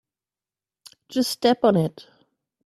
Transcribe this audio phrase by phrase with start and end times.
[1.09, 2.07] Just step on it.